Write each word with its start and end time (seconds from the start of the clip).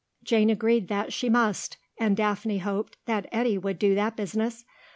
Jane 0.23 0.49
agreed 0.49 0.87
that 0.87 1.13
she 1.13 1.29
must, 1.29 1.77
and 1.99 2.17
Daphne 2.17 2.57
hoped 2.57 2.97
that 3.05 3.29
Eddy 3.31 3.59
would 3.59 3.77
do 3.77 3.93
that 3.93 4.15
business. 4.17 4.65